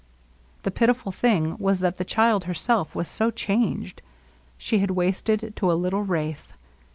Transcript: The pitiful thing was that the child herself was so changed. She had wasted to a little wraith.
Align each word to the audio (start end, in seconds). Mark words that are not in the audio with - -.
The 0.63 0.71
pitiful 0.71 1.11
thing 1.11 1.55
was 1.59 1.77
that 1.77 1.97
the 1.97 2.03
child 2.03 2.45
herself 2.45 2.95
was 2.95 3.07
so 3.07 3.29
changed. 3.29 4.01
She 4.57 4.79
had 4.79 4.89
wasted 4.89 5.53
to 5.57 5.71
a 5.71 5.77
little 5.77 6.01
wraith. 6.01 6.53